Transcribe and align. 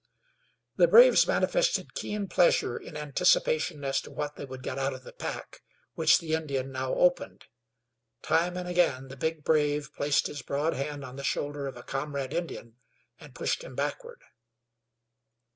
The 0.77 0.87
braves 0.87 1.27
manifested 1.27 1.93
keen 1.93 2.27
pleasure 2.27 2.75
in 2.75 2.97
anticipation 2.97 3.83
as 3.83 4.01
to 4.01 4.09
what 4.09 4.35
they 4.35 4.45
would 4.45 4.63
get 4.63 4.79
out 4.79 4.95
of 4.95 5.03
the 5.03 5.13
pack, 5.13 5.61
which 5.93 6.17
the 6.17 6.33
Indian 6.33 6.71
now 6.71 6.95
opened. 6.95 7.45
Time 8.23 8.57
and 8.57 8.67
again 8.67 9.09
the 9.09 9.15
big 9.15 9.43
brave 9.43 9.93
placed 9.93 10.25
his 10.25 10.41
broad 10.41 10.73
hand 10.73 11.05
on 11.05 11.17
the 11.17 11.23
shoulder 11.23 11.67
of 11.67 11.77
a 11.77 11.83
comrade 11.83 12.33
Indian 12.33 12.77
and 13.19 13.35
pushed 13.35 13.63
him 13.63 13.75
backward. 13.75 14.23